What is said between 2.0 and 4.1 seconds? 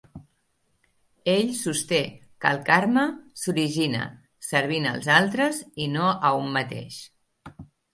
que el Karma s'origina